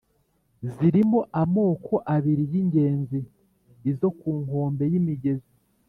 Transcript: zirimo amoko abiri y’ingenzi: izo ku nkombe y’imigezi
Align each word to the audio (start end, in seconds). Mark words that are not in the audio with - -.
zirimo 0.73 1.19
amoko 1.41 1.93
abiri 2.15 2.43
y’ingenzi: 2.51 3.19
izo 3.91 4.09
ku 4.19 4.29
nkombe 4.43 4.83
y’imigezi 4.91 5.51